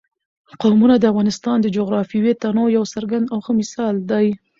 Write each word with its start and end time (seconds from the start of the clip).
قومونه 0.61 0.95
د 0.99 1.03
افغانستان 1.11 1.57
د 1.61 1.67
جغرافیوي 1.77 2.33
تنوع 2.43 2.67
یو 2.77 2.85
څرګند 2.93 3.25
او 3.33 3.39
ښه 3.45 3.51
مثال 3.59 3.95
دی. 4.11 4.27